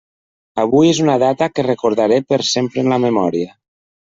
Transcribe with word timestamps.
Avui 0.61 0.89
és 0.93 1.01
una 1.03 1.17
data 1.25 1.49
que 1.53 1.67
recordaré 1.67 2.19
per 2.33 2.41
sempre 2.55 2.85
en 2.85 2.91
la 2.95 3.01
memòria. 3.05 3.55